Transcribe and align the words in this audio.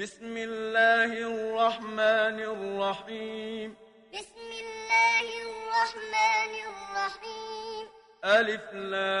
بسم 0.00 0.36
الله 0.36 1.12
الرحمن 1.12 2.38
الرحيم. 2.40 3.76
بسم 4.12 4.50
الله 4.64 5.26
الرحمن 5.44 6.52
الرحيم. 6.70 7.84
ألف 8.24 8.66
لام 8.72 9.18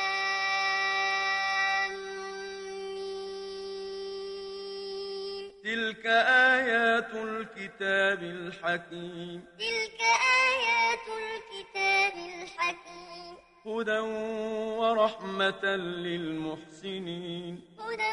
ميم. 2.94 3.44
تلك 5.64 6.04
آيات 6.56 7.12
الكتاب 7.14 8.20
الحكيم. 8.22 9.38
تلك 9.58 9.89
هدى 13.66 13.98
ورحمة 14.80 15.64
للمحسنين. 16.04 17.60
هدى 17.78 18.12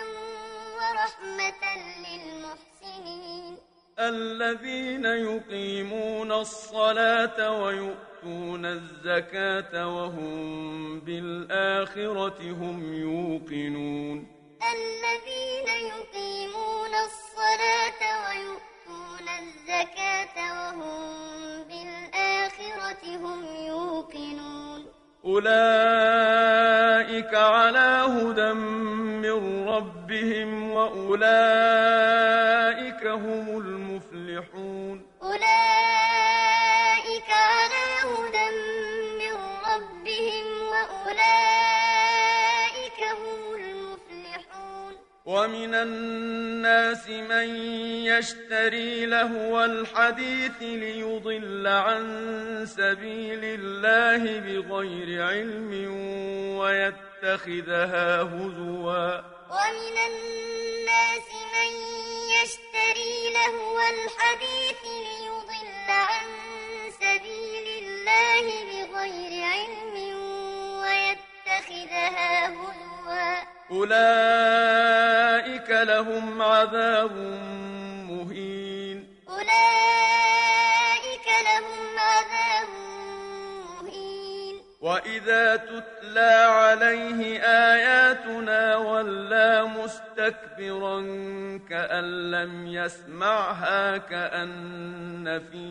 ورحمة 0.77 1.63
للمحسنين. 2.03 3.57
الذين 3.99 5.05
يقيمون 5.05 6.31
الصلاة 6.31 7.61
ويؤتون 7.63 8.65
الزكاة 8.65 9.87
وهم 9.95 10.99
بالآخرة 10.99 12.39
هم 12.51 12.93
يوقنون. 12.93 14.27
الذين 14.75 15.67
يقيمون 15.91 16.93
الصلاة 17.07 18.01
ويؤتون 18.23 19.27
الزكاة 19.39 20.37
وهم 20.57 21.63
بالآخرة 21.63 23.03
هم 23.15 23.45
يوقنون. 23.65 24.86
أولئك 25.27 25.47
على 27.35 28.05
هدى 28.07 28.53
من 28.53 29.67
ربهم 29.67 30.71
وأولئك 30.71 31.07
هم 33.07 33.57
المفلحون. 33.57 35.06
ومن 45.27 45.75
الناس 45.75 47.09
من 47.09 47.55
يشتري 48.05 49.05
لهو 49.05 49.63
الحديث 49.63 50.61
ليضل 50.61 51.67
عن 51.67 52.05
سبيل 52.65 53.43
الله 53.43 54.39
بغير 54.39 55.23
علم 55.23 55.71
ويتخذها 56.59 58.21
هزوا. 58.21 59.17
ومن 59.51 59.95
الناس 60.09 61.27
من 61.55 61.71
يشتري 62.35 63.17
لهو 63.37 63.77
الحديث 63.79 64.81
ليضل 65.07 65.89
عن 65.89 66.27
سبيل 67.03 67.67
الله 67.83 68.45
بغير 68.69 69.43
علم 69.43 69.95
ويتخذها 70.81 72.47
هزوا. 72.47 73.57
أولئك 73.71 74.86
لهم 75.83 76.41
عذاب 76.41 77.11
مهين. 78.09 79.23
أولئك 79.29 81.27
لهم 81.47 81.99
عذاب 81.99 82.67
مهين. 83.81 84.55
وإذا 84.81 85.55
تتلى 85.55 86.33
عليه 86.49 87.39
آياتنا 87.41 88.77
ولى 88.77 89.63
مستكبرا 89.63 91.01
كأن 91.69 92.31
لم 92.31 92.67
يسمعها 92.67 93.97
كأن 93.97 95.41
في 95.51 95.67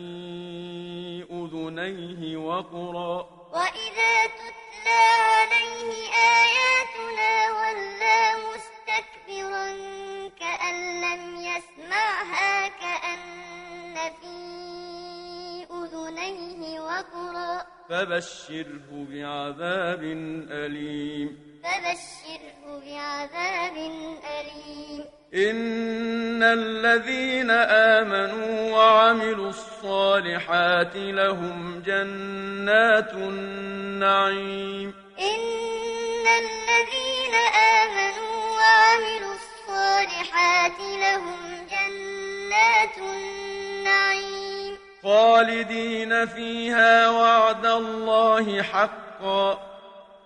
أذنيه 1.31 2.37
وقرا. 2.37 3.29
وإذا 3.51 4.25
تتلى 4.25 5.03
عليه 5.35 5.89
آياتنا 6.13 7.31
ولى 7.59 8.19
مستكبرا 8.47 8.76
كأن 10.39 11.01
لم 11.01 11.35
يسمعها 11.35 12.67
كأن 12.67 13.95
في 14.21 14.37
أذنيه 15.71 16.79
وقرا. 16.79 17.65
فبشره 17.89 18.87
بعذاب 18.91 20.03
أليم. 20.51 21.39
فبشره 21.63 22.81
بعذاب 22.85 23.77
أليم. 24.39 25.05
إن 25.35 26.43
الذين 26.43 27.51
آمنوا 27.51 28.71
وعملوا 28.71 29.49
الصالحات 29.49 30.95
لهم 30.95 31.79
جنات 31.85 33.13
النعيم. 33.13 34.93
إن 35.19 36.27
الذين 36.27 37.35
آمنوا 37.55 38.57
وعملوا 38.57 39.26
الصالحات 40.37 40.79
لهم 40.79 41.67
جنات 41.71 42.97
النعيم. 42.97 44.77
خالدين 45.03 46.25
فيها 46.25 47.09
وعد 47.09 47.65
الله 47.65 48.61
حقا 48.61 49.59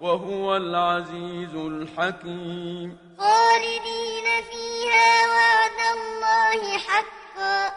وهو 0.02 0.56
العزيز 0.58 1.56
الحكيم. 1.56 2.98
خالدين 3.20 4.28
فيها 4.52 5.28
وعد 5.28 5.80
الله 5.96 6.78
حقا 6.78 7.74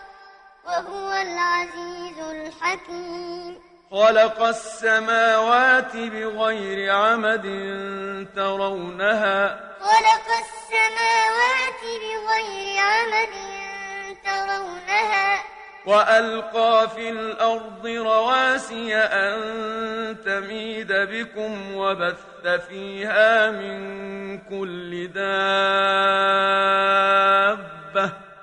وهو 0.67 1.13
العزيز 1.13 2.19
الحكيم. 2.19 3.59
خلق 3.91 4.43
السماوات 4.43 5.97
بغير 5.97 6.93
عمد 6.93 7.47
ترونها. 8.37 9.61
خلق 9.81 10.27
السماوات 10.29 10.54
بغير 11.85 12.79
عمد 12.79 13.33
ترونها. 14.25 15.45
وألقى 15.87 16.89
في 16.95 17.09
الأرض 17.09 17.87
رواسي 17.87 18.97
أن 18.97 20.17
تميد 20.25 20.93
بكم 20.93 21.77
وبث 21.77 22.47
فيها 22.69 23.51
من 23.51 24.39
كل 24.39 25.09
دابة. 25.09 25.25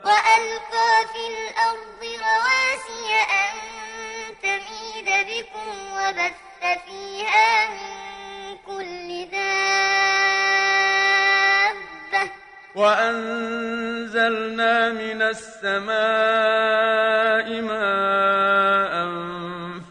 وألقى 0.06 1.08
في 1.14 1.24
الأرض 1.34 2.02
رواسي 2.02 3.10
أن 3.42 3.56
تميد 4.44 5.10
بكم 5.28 5.68
وبث 5.94 6.40
وأنزلنا 12.82 14.74
من 14.90 15.22
السماء 15.22 15.92
ماء 17.62 18.94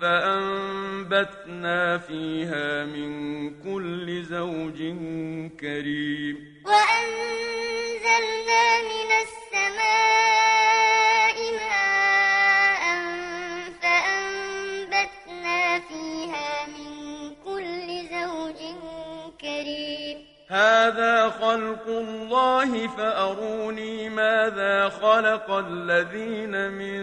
فأنبتنا 0.00 1.98
فيها 1.98 2.84
من 2.84 3.10
كل 3.62 4.22
زوج 4.22 4.78
كريم. 5.60 6.36
وأنزلنا 6.66 8.64
من 8.90 9.10
السماء 9.24 10.56
ماء 11.62 12.82
فأنبتنا 13.82 15.60
فيها 15.88 16.50
من 16.74 16.92
كل 17.44 17.88
زوج 18.14 18.60
كريم. 19.40 19.99
هذا 20.50 21.30
خلق 21.30 21.86
الله 21.86 22.88
فأروني 22.88 24.08
ماذا 24.08 24.88
خلق 24.88 25.50
الذين 25.50 26.70
من 26.70 27.00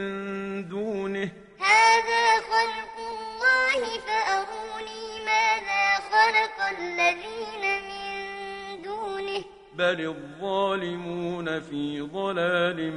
دونه. 0.67 1.31
هذا 1.59 2.25
خلق 2.51 2.95
الله 2.97 3.99
فأروني 4.07 5.25
ماذا 5.25 5.85
خلق 6.11 6.57
الذين 6.79 7.63
من 7.89 8.81
دونه. 8.81 9.43
بل 9.73 9.99
الظالمون 10.01 11.59
في 11.59 12.01
ضلال 12.01 12.91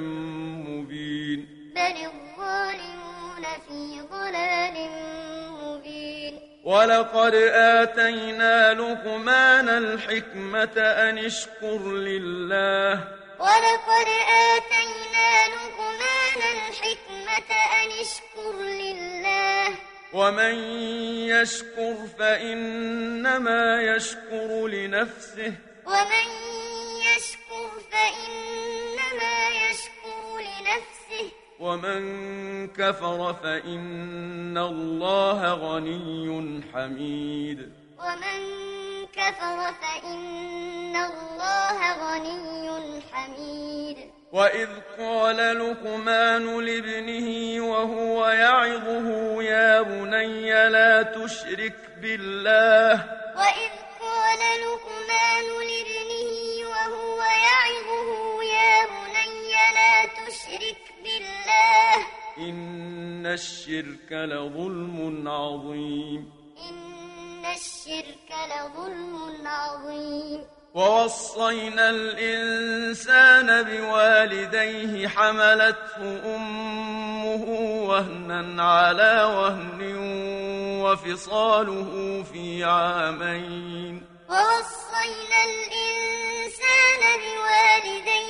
مبين. 0.68 1.46
بل 1.74 1.96
الظالمون 2.10 3.44
في 3.68 4.00
ضلال 4.10 4.76
مبين. 5.62 6.49
ولقد 6.64 7.34
آتينا 7.54 8.74
لقمان 8.74 9.68
الحكمة 9.68 10.76
أن 10.76 11.18
اشكر 11.18 11.78
لله. 11.78 12.92
ولقد 13.38 14.08
آتينا 14.56 15.48
لقمان 15.48 16.40
الحكمة 16.56 17.50
أن 17.82 17.90
اشكر 18.00 18.54
لله. 18.62 19.76
ومن 20.12 20.54
يشكر 21.28 21.96
فإنما 22.18 23.82
يشكر 23.82 24.66
لنفسه. 24.66 25.52
ومن 25.86 26.26
يشكر 27.00 27.70
فإنما 27.92 28.69
ومن 31.60 32.68
كفر 32.68 33.34
فإن 33.42 34.58
الله 34.58 35.54
غني 35.54 36.62
حميد. 36.72 37.72
ومن 37.98 38.40
كفر 39.12 39.58
فإن 39.82 40.96
الله 40.96 41.78
غني 41.92 43.00
حميد. 43.12 43.96
وإذ 44.32 44.68
قال 44.98 45.36
لقمان 45.36 46.60
لابنه 46.60 47.28
وهو 47.70 48.28
يعظه 48.28 49.42
يا 49.42 49.82
بني 49.82 50.68
لا 50.68 51.02
تشرك 51.02 51.76
بالله. 52.02 52.92
وإذ 53.36 53.72
قال 54.00 54.40
لقمان 54.64 55.46
لابنه 55.70 56.32
وهو 56.72 57.22
يعظه 57.22 58.29
بالله 61.50 62.06
إن 62.38 63.26
الشرك 63.26 64.12
لظلم 64.12 65.28
عظيم. 65.28 66.32
إن 66.70 67.44
الشرك 67.44 68.30
لظلم 68.30 69.46
عظيم. 69.46 70.44
ووصينا 70.74 71.90
الإنسان 71.90 73.62
بوالديه 73.62 75.08
حملته 75.08 76.36
أمه 76.36 77.44
وهنا 77.88 78.62
على 78.62 79.22
وهن 79.22 79.80
وفصاله 80.84 82.24
في 82.32 82.64
عامين. 82.64 84.02
ووصينا 84.28 85.38
الإنسان 85.50 87.02
بوالديه 87.22 88.29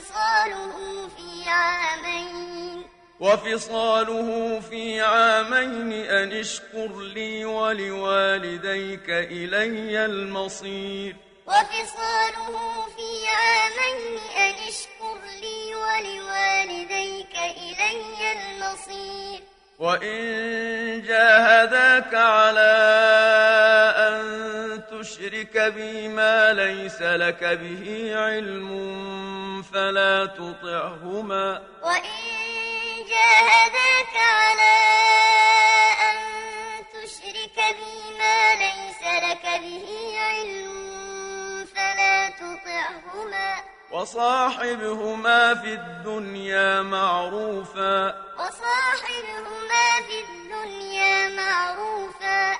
وفصاله 0.00 1.08
في 1.16 1.50
عامين. 1.50 2.84
وفصاله 3.20 4.60
في 4.60 5.00
عامين 5.00 5.92
أن 5.92 6.32
اشكر 6.32 7.00
لي 7.14 7.44
ولوالديك 7.44 9.10
إلي 9.10 10.04
المصير. 10.04 11.16
وفصاله 11.46 12.86
في 12.96 13.26
عامين 13.28 14.18
أن 14.36 14.54
اشكر 14.68 15.18
لي 15.40 15.74
ولوالديك 15.74 17.34
إلي 17.36 18.32
المصير. 18.32 19.42
وإن 19.78 21.02
جاهداك 21.02 22.14
على 22.14 23.39
تشرك 25.50 25.72
بي 25.74 26.08
ما 26.08 26.52
ليس 26.52 27.02
لك 27.02 27.44
به 27.44 28.12
علم 28.14 28.70
فلا 29.62 30.26
تطعهما. 30.26 31.62
وإن 31.82 32.20
جاهداك 33.10 34.14
على 34.16 34.76
أن 36.10 36.18
تشرك 36.92 37.56
بي 37.56 38.18
ما 38.18 38.54
ليس 38.54 39.02
لك 39.24 39.42
به 39.42 40.18
علم 40.18 41.66
فلا 41.74 42.30
تطعهما. 42.30 43.56
وصاحبهما 43.92 45.54
في 45.54 45.74
الدنيا 45.74 46.82
معروفا. 46.82 48.14
وصاحبهما 48.38 49.86
في 50.06 50.20
الدنيا 50.20 51.28
معروفا. 51.28 52.56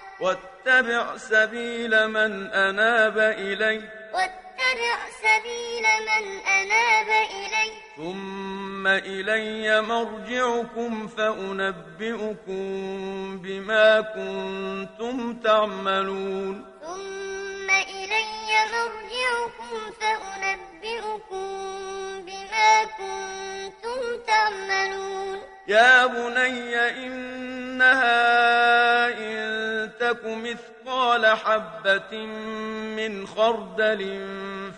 واتبع 0.67 1.17
سبيل 1.17 2.09
من 2.09 2.47
أناب 2.53 3.19
إلي 3.19 3.83
واتبع 4.15 4.99
سبيل 5.25 5.85
من 6.09 6.25
أناب 6.47 7.09
إلي 7.31 7.71
ثم 7.97 8.87
إلي 8.87 9.81
مرجعكم 9.81 11.09
فأنبئكم 11.09 12.63
بما 13.39 14.01
كنتم 14.01 15.35
تعملون. 15.35 16.65
ثم 16.83 17.71
إلي 17.71 18.27
مرجعكم 18.73 19.93
فأنبئكم 20.01 21.49
بما 22.61 22.85
كنتم 22.85 24.23
تعملون 24.27 25.43
يا 25.69 26.07
بني 26.07 26.77
إنها 27.07 27.99
إن 29.09 29.91
تك 30.01 30.21
مثقال 30.25 31.27
حبة 31.27 32.17
من 32.97 33.27
خردل 33.27 34.27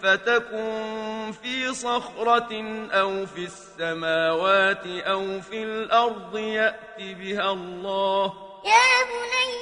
فتكن 0.03 1.33
في 1.43 1.75
صخرة 1.75 2.53
أو 2.93 3.27
في 3.27 3.45
السماوات 3.45 4.87
أو 4.87 5.41
في 5.41 5.63
الأرض 5.63 6.39
يأت 6.39 6.99
بها 6.99 7.53
الله. 7.53 8.33
يا 8.65 9.03
بني 9.11 9.53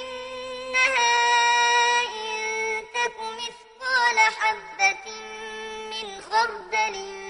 إنها 0.00 1.16
إن 2.02 2.82
تك 2.94 3.16
مثقال 3.40 4.18
حبة 4.40 5.06
من 5.90 6.20
خردل 6.30 7.29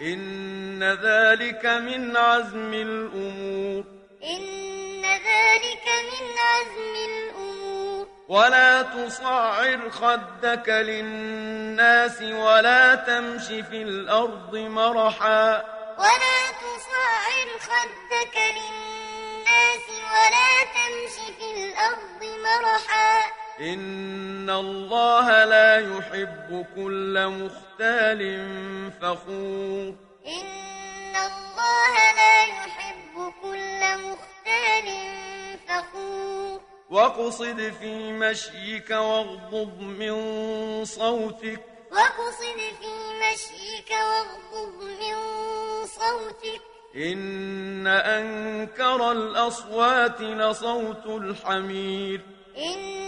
إن 0.00 0.82
ذلك 0.82 1.66
من 1.66 2.16
عزم 2.16 2.74
الأمور. 2.74 3.84
إن 4.24 5.02
ذلك 5.02 5.86
من 5.86 6.38
عزم 6.38 6.94
الأمور. 7.08 8.06
ولا 8.28 8.82
تصعر 8.82 9.90
خدك 9.90 10.68
للناس 10.68 12.22
ولا 12.22 12.94
تمش 12.94 13.46
في 13.46 13.82
الأرض 13.82 14.56
مرحا. 14.56 15.64
ولا 15.98 16.50
تصعر 16.60 17.48
خدك 17.60 18.36
للناس 18.36 19.86
ولا 20.12 20.64
تمش 20.64 21.36
في 21.38 21.44
الأرض 21.54 22.24
مرحا. 22.44 23.35
إن 23.60 24.50
الله 24.50 25.44
لا 25.44 25.76
يحب 25.78 26.66
كل 26.76 27.28
مختال 27.28 28.20
فخور 29.00 29.94
إن 30.26 31.16
الله 31.16 31.94
لا 32.16 32.42
يحب 32.44 33.32
كل 33.42 33.80
مختال 34.04 34.88
فخور 35.68 36.60
واقصد 36.90 37.72
في 37.80 38.12
مشيك 38.12 38.90
واغضض 38.90 39.80
من 39.80 40.84
صوتك 40.84 41.60
واقصد 41.92 42.58
في 42.80 42.92
مشيك 43.22 43.90
واغضض 43.90 44.82
من 44.82 45.16
صوتك 45.86 46.60
إن 46.96 47.86
أنكر 47.86 49.12
الأصوات 49.12 50.20
لصوت 50.20 51.06
الحمير 51.06 52.20
إن 52.56 53.05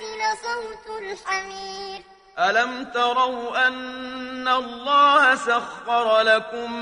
لصوت 0.00 0.98
الحمير. 0.98 2.02
ألم 2.38 2.84
تروا 2.84 3.66
أن 3.66 4.48
الله 4.48 5.34
سخر 5.34 6.20
لكم 6.20 6.72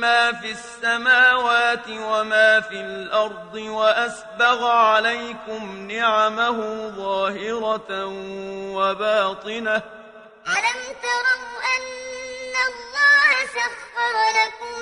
ما 0.00 0.32
في 0.32 0.50
السماوات 0.50 1.88
وما 1.88 2.60
في 2.60 2.80
الأرض 2.80 3.54
وأسبغ 3.54 4.66
عليكم 4.66 5.90
نعمه 5.90 6.88
ظاهرة 6.96 8.06
وباطنة؟ 8.76 9.82
ألم 10.46 10.80
تروا 11.02 11.58
أن 11.76 12.54
الله 12.68 13.46
سخر 13.46 14.14
لكم 14.40 14.80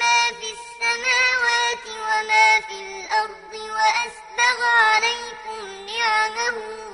ما 0.00 0.20
في 0.40 0.48
السماوات 0.56 1.84
وما 1.86 2.60
في 2.60 2.76
الأرض 2.80 3.54
وأسبغ 3.54 4.64
عليكم 4.64 5.86
نعمه 5.86 6.93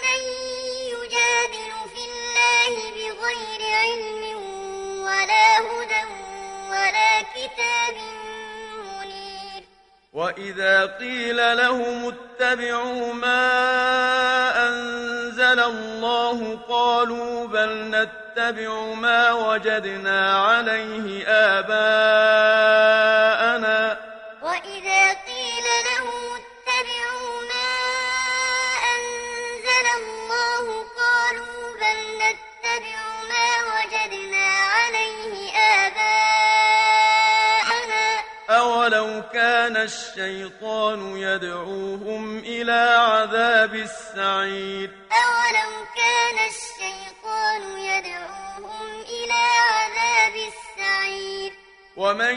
وإذا 10.21 10.85
قيل 10.85 11.57
لهم 11.57 12.13
اتبعوا 12.13 13.13
ما 13.13 14.67
أنزل 14.67 15.59
الله 15.59 16.59
قالوا 16.69 17.47
بل 17.47 17.69
نتبع 17.89 18.93
ما 18.93 19.31
وجدنا 19.31 20.37
عليه 20.37 21.27
آباءنا 21.27 22.01
أولو 38.51 39.21
كان 39.33 39.77
الشيطان 39.77 41.17
يدعوهم 41.17 42.37
إلى 42.39 42.95
عذاب 42.99 43.75
السعير 43.75 44.89
أولو 45.11 45.85
كان 45.95 46.37
الشيطان 46.51 47.77
يدعوهم 47.79 49.01
إلى 49.01 49.41
عذاب 49.71 50.33
السعير 50.35 51.53
ومن 51.97 52.35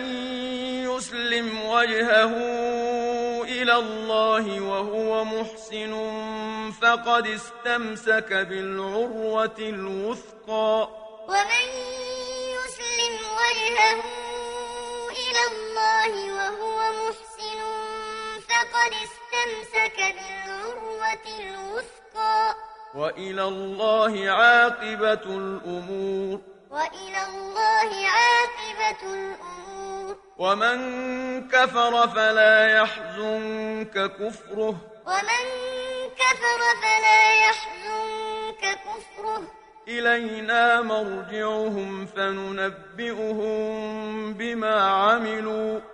يسلم 0.85 1.63
وجهه 1.67 2.33
إلى 3.43 3.77
الله 3.77 4.61
وهو 4.61 5.25
محسن 5.25 5.93
فقد 6.83 7.27
استمسك 7.27 8.33
بالعروة 8.33 9.59
الوثقى 9.59 10.89
ومن 11.29 11.69
يسلم 12.55 13.19
وجهه 13.41 14.14
الله 16.05 16.35
وهو 16.35 16.79
محسن 16.93 17.61
فقد 18.49 18.93
استمسك 19.07 19.97
بالعروة 19.97 21.25
الوثقى. 21.41 22.55
وإلى 22.95 23.45
الله 23.45 24.31
عاقبة 24.31 25.13
الأمور. 25.13 26.41
وإلى 26.71 27.27
الله 27.29 27.91
عاقبة 28.09 29.03
الأمور. 29.03 30.17
ومن 30.39 30.79
كفر 31.49 32.09
فلا 32.09 32.69
يحزنك 32.69 34.13
كفره. 34.19 34.77
ومن 35.07 35.45
كفر 36.21 36.61
فلا 36.83 37.35
يحزنك 37.35 38.79
كفره. 38.85 39.43
إلينا 39.89 40.81
مرجعهم 40.81 42.07
فننبئهم 42.07 43.65
بما 44.35 44.75
عملوا. 44.85 45.94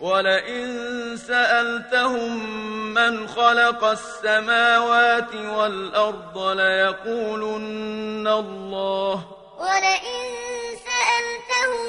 ولئن 0.00 1.16
سألتهم 1.16 2.46
من 2.94 3.28
خلق 3.28 3.84
السماوات 3.84 5.34
والأرض 5.34 6.38
ليقولن 6.38 8.26
الله. 8.28 9.24
ولئن 9.58 10.22
سألتهم 10.88 11.86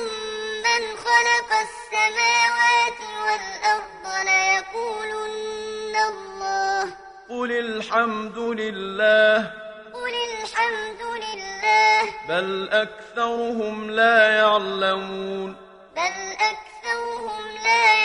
من 0.68 0.82
خلق 0.98 1.51
السماوات 1.68 3.00
والأرض 3.25 4.06
ليقولن 4.25 5.96
الله. 5.96 6.84
قل 7.30 7.51
الحمد 7.51 8.38
لله. 8.38 9.51
قل 9.94 10.13
الحمد 10.41 11.01
لله. 11.01 12.01
بل 12.30 12.70
أكثرهم 12.72 13.91
لا 13.91 14.38
يعلمون. 14.38 15.56
بل 15.96 16.32
أكثرهم 16.32 17.41
لا 17.63 17.84
يعلمون 17.84 18.00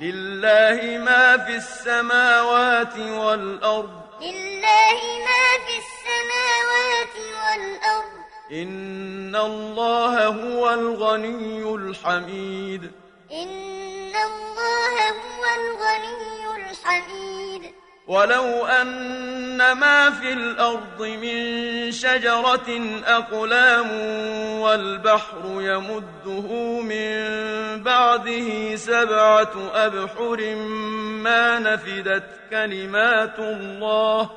لله 0.00 0.98
ما 0.98 1.36
في 1.36 1.56
السماوات 1.56 2.98
والأرض. 2.98 4.00
لله 4.20 5.00
ما 5.28 5.46
في 5.66 5.74
السماوات 5.84 7.16
والأرض. 7.16 8.18
إن 8.52 9.36
الله 9.36 10.26
هو 10.26 10.70
الغني 10.70 11.74
الحميد. 11.74 12.92
إن 13.32 14.14
الله 14.16 15.10
هو 15.10 15.44
الغني 15.60 16.70
الحميد. 16.70 17.74
ولو 18.08 18.66
أن 18.66 19.72
ما 19.72 20.10
في 20.10 20.32
الأرض 20.32 21.00
من 21.02 21.92
شجرة 21.92 23.00
أقلام 23.06 23.90
والبحر 24.60 25.42
يمده 25.44 26.48
من 26.80 27.18
بعده 27.82 28.76
سبعة 28.76 29.52
أبحر 29.74 30.54
ما 31.24 31.58
نفدت 31.58 32.24
كلمات 32.50 33.38
الله 33.38 34.30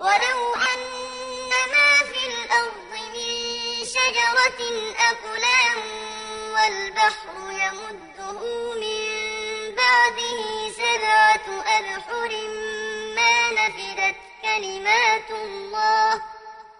ولو 0.00 0.54
أن 0.54 0.84
ما 1.72 1.92
في 2.12 2.22
الأرض 2.32 2.92
من 2.92 3.24
شجرة 3.84 4.60
أقلام 5.10 5.80
والبحر 6.54 7.34
يمده 7.50 8.40
من 8.74 9.74
بعده 9.76 10.70
سبعة 10.76 11.62
أبحر 11.78 12.30
ما 12.30 12.73
نفدت 13.64 14.16
كلمات 14.42 15.30
الله. 15.30 16.14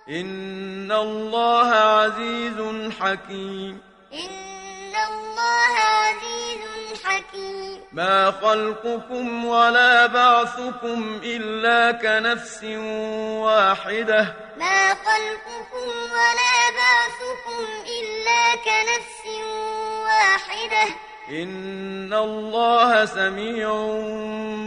إن 0.08 0.92
الله 0.92 1.68
عزيز 1.74 2.90
حكيم. 3.00 3.80
إن 4.12 4.94
الله 5.08 5.74
عزيز 5.78 7.04
حكيم. 7.04 7.80
ما 7.92 8.30
خلقكم 8.30 9.44
ولا 9.44 10.06
بعثكم 10.06 11.20
إلا 11.22 11.92
كنفس 11.92 12.64
واحدة. 13.44 14.34
ما 14.58 14.88
خلقكم 14.88 15.90
ولا 16.12 16.56
بعثكم 16.80 17.64
إلا 17.86 18.54
كنفس 18.54 19.24
واحدة. 20.04 20.94
إن 21.28 22.12
الله 22.12 23.04
سميع 23.04 23.68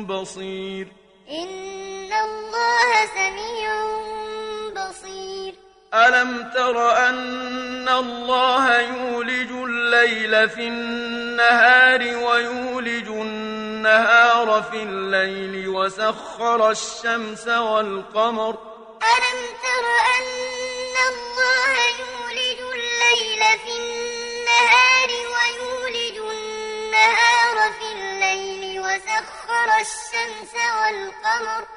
بصير. 0.08 0.88
إن 1.32 1.87
الله 2.68 3.06
سميع 3.16 3.72
بصير. 4.76 5.54
ألم 5.94 6.52
تر 6.54 6.98
أن 7.10 7.90
الله 7.90 8.80
يولج 8.82 9.52
الليل 9.52 10.50
في 10.50 10.68
النهار 10.68 12.02
ويولج 12.02 13.08
النهار 13.08 14.64
في 14.72 14.84
الليل 14.84 15.68
وسخر 15.70 16.72
الشمس 16.72 17.48
والقمر؟ 17.48 18.58
ألم 19.14 19.40
تر 19.64 19.86
أن 20.18 20.96
الله 21.12 21.74
يولج 22.00 22.60
الليل 22.76 23.44
في 23.64 23.72
النهار 23.80 25.10
ويولج 25.34 26.18
النهار 26.18 27.72
في 27.80 27.88
الليل 27.92 28.80
وسخر 28.80 29.70
الشمس 29.82 30.54
والقمر؟ 30.80 31.77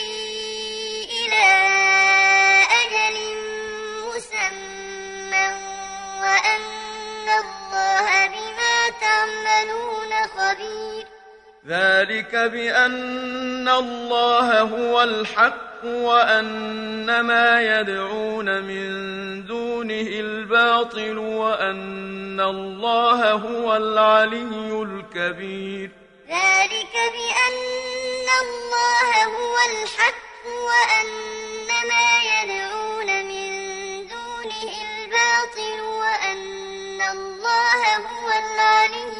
ذلك 11.71 12.35
بأن 12.35 13.69
الله 13.69 14.61
هو 14.61 15.03
الحق 15.03 15.85
وأن 15.85 17.21
ما 17.21 17.61
يدعون 17.61 18.61
من 18.61 18.89
دونه 19.45 20.07
الباطل 20.25 21.17
وأن 21.17 22.39
الله 22.39 23.31
هو 23.31 23.75
العلي 23.75 24.83
الكبير. 24.83 25.89
ذلك 26.29 26.93
بأن 27.15 28.27
الله 28.43 29.23
هو 29.23 29.55
الحق 29.71 30.45
وأن 30.67 31.07
ما 31.91 32.09
يدعون 32.33 33.09
من 33.27 33.51
دونه 34.07 34.71
الباطل 34.87 35.79
وأن 35.81 37.01
الله 37.01 37.97
هو 37.97 38.27
العلي 38.29 39.10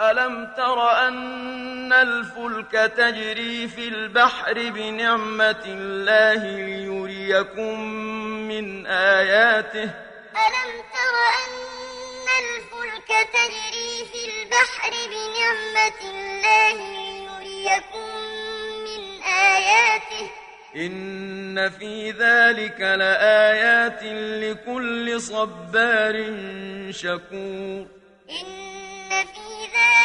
ألم 0.00 0.48
تر 0.56 0.90
أن 1.08 1.92
الفلك 1.92 2.72
تجري 2.96 3.68
في 3.68 3.88
البحر 3.88 4.54
بنعمة 4.54 5.64
الله 5.66 6.42
ليريكم 6.44 7.80
من 8.48 8.86
آياته؟ 8.86 9.90
ألم 10.44 10.72
تر 10.94 11.16
أن 11.42 12.26
الفلك 12.44 13.28
تجري 13.32 14.04
في 14.12 14.20
البحر 14.30 14.92
بنعمة 15.10 16.00
الله 16.10 16.76
ليريكم 16.92 18.08
من 18.84 19.22
آياته؟ 19.22 20.30
إن 20.76 21.70
في 21.70 22.10
ذلك 22.10 22.80
لآيات 22.80 24.02
لكل 24.42 25.20
صبار 25.20 26.14
شكور. 26.90 27.86
إن 28.30 28.67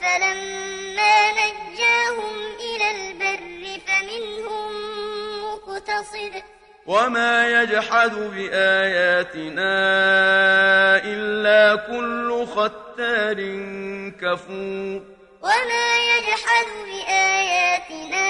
فلما 0.00 1.16
نجاهم 1.32 2.36
إلى 2.60 2.86
البر 2.90 3.62
فمنهم 3.86 4.72
مقتصد. 5.44 6.34
وما 6.86 7.62
يجحد 7.62 8.14
بآياتنا 8.14 9.74
إلا 11.04 11.76
كل 11.76 12.46
ختار 12.46 13.38
كفور. 14.20 15.00
وما 15.42 15.88
يجحد 16.12 16.68
بآياتنا 16.86 18.28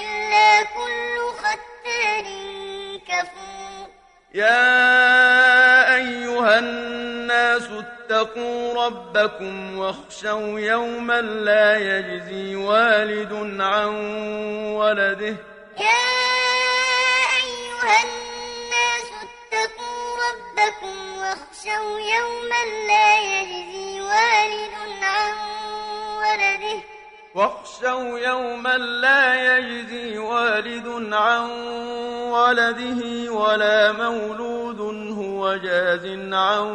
إلا 0.00 0.62
كل 0.62 1.16
ختار 1.42 2.26
كفور. 3.08 3.86
يا 4.34 5.94
أيها 5.94 6.58
الناس 6.58 7.62
اتقوا 7.62 7.99
ربكم 8.76 9.78
واخشوا 9.78 10.60
يوما 10.60 11.20
لا 11.20 11.76
يجزي 11.76 12.56
والد 12.56 13.60
عن 13.60 13.94
ولده. 14.74 15.36
يا 15.78 16.02
أيها 17.40 17.96
الناس 18.04 19.06
اتقوا 19.24 20.02
ربكم 20.26 20.96
واخشوا 21.18 22.00
يوما 22.00 22.62
لا 22.88 23.08
يجزي 23.18 24.00
والد 24.00 24.74
عن 25.02 25.34
ولده. 26.20 26.80
واخشوا 27.34 28.18
يوما 28.18 28.76
لا 28.78 29.56
يجزي 29.58 30.18
والد 30.18 31.14
عن 31.14 31.50
ولده 32.30 33.32
ولا 33.32 33.92
مولود 33.92 34.80
هو 35.18 35.29
جاز 35.48 36.06
عن 36.32 36.66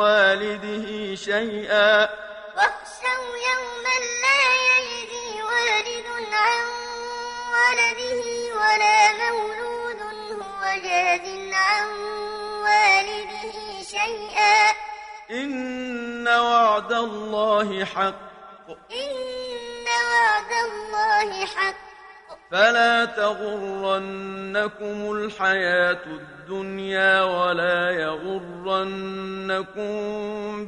والده 0.00 1.14
شيئا. 1.14 2.08
واخشوا 2.56 3.34
يوما 3.48 3.96
لا 4.24 4.42
يجزي 4.68 5.42
والد 5.42 6.06
عن 6.32 6.66
ولده 7.54 8.22
ولا 8.60 8.98
مولود 9.30 10.00
هو 10.32 10.62
جاز 10.84 11.26
عن 11.52 11.88
والده 12.64 13.82
شيئا. 13.82 14.56
إن 15.30 16.28
وعد 16.28 16.92
الله 16.92 17.84
حق. 17.84 18.14
إن 18.92 19.86
وعد 20.10 20.52
الله 20.66 21.46
حق. 21.46 21.84
فلا 22.50 23.04
تغرنكم 24.54 25.12
الحياة 25.12 26.04
الدنيا 26.06 27.22
ولا 27.22 27.90
يغرنكم 27.90 29.84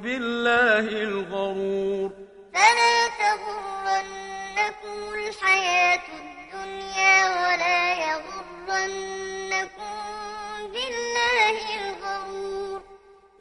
بالله 0.02 0.88
الغرور 1.02 2.10
فلا 2.54 3.08
تغرنكم 3.22 4.98
الحياة 5.14 6.06
الدنيا 6.18 7.28
ولا 7.28 7.82
يغرنكم 8.10 9.94
بالله 10.72 11.58
الغرور 11.80 12.80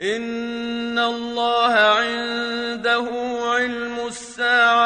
إن 0.01 0.99
الله 0.99 1.73
عنده 1.73 3.35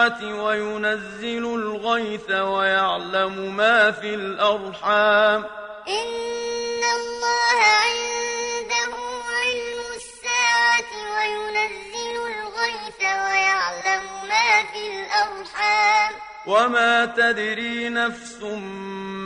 الساعة 0.10 0.44
وينزل 0.44 1.46
الغيث 1.46 2.32
ويعلم 2.32 3.56
ما 3.56 3.92
في 3.92 4.16
الأرحام. 4.16 5.46
إن 5.88 6.84
الله 6.98 7.60
عنده 7.86 8.94
علم 9.42 9.80
الساعة 9.96 10.92
وينزل 11.16 12.16
الغيث 12.18 13.00
ويعلم 13.02 14.04
ما 14.28 14.64
في 14.74 14.84
الأرحام. 14.88 16.14
وما 16.48 17.06
تدري 17.06 17.90
نفس 17.90 18.42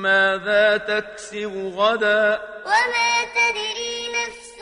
ماذا 0.03 0.77
تكسب 0.77 1.73
غدا. 1.77 2.41
وما 2.65 3.23
تدري 3.35 4.07
نفس 4.19 4.59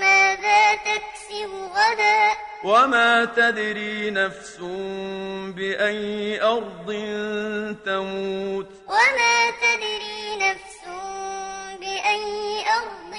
ماذا 0.00 0.74
تكسب 0.74 1.50
غدا. 1.76 2.45
وما 2.66 3.24
تدري 3.24 4.10
نفس 4.10 4.58
بأي 5.54 6.42
أرض 6.42 6.86
تموت 7.84 8.66
وما 8.88 9.38
تدري 9.62 10.36
نفس 10.50 10.82
بأي 11.80 12.64
أرض 12.78 13.14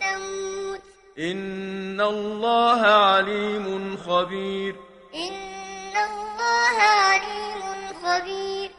تموت 0.00 0.80
إن 1.18 2.00
الله 2.00 2.80
عليم 2.80 3.96
خبير 3.96 4.74
إن 5.14 5.94
الله 6.08 6.76
عليم 6.82 7.92
خبير 8.04 8.70